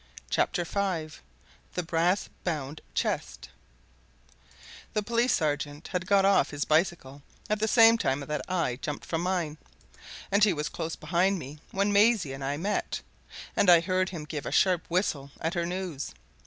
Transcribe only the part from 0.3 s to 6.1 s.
CHAPTER V THE BRASS BOUND CHEST The police sergeant had